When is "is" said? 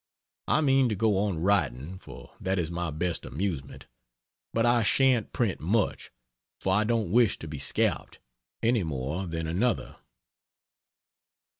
2.57-2.71